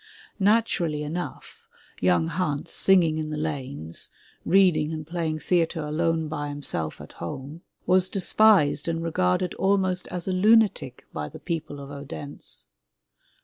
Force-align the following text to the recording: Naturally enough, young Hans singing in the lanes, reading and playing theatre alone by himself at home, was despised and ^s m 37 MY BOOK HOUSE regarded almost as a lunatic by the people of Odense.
Naturally 0.39 1.03
enough, 1.03 1.67
young 1.99 2.25
Hans 2.25 2.71
singing 2.71 3.19
in 3.19 3.29
the 3.29 3.37
lanes, 3.37 4.09
reading 4.43 4.91
and 4.91 5.05
playing 5.05 5.37
theatre 5.37 5.83
alone 5.85 6.27
by 6.27 6.49
himself 6.49 6.99
at 6.99 7.13
home, 7.21 7.61
was 7.85 8.09
despised 8.09 8.87
and 8.87 8.95
^s 8.97 8.99
m 8.99 9.03
37 9.03 9.03
MY 9.03 9.05
BOOK 9.09 9.13
HOUSE 9.13 9.21
regarded 9.21 9.53
almost 9.63 10.07
as 10.07 10.27
a 10.27 10.31
lunatic 10.31 11.05
by 11.13 11.29
the 11.29 11.39
people 11.39 11.79
of 11.79 11.91
Odense. 11.91 12.65